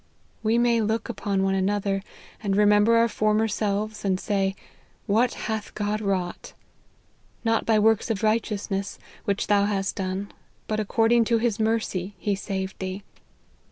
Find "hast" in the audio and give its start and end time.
9.65-9.97